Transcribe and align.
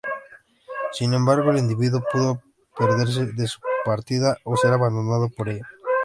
Sin 0.93 1.13
embargo, 1.13 1.51
el 1.51 1.59
individuo 1.59 2.01
pudo 2.11 2.41
perderse 2.75 3.27
de 3.33 3.45
su 3.47 3.59
partida 3.85 4.35
o 4.45 4.57
ser 4.57 4.73
abandonado 4.73 5.29
por 5.29 5.47
ella. 5.47 5.67